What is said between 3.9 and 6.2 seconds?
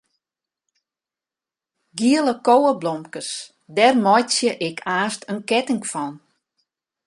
meitsje ik aanst in ketting fan.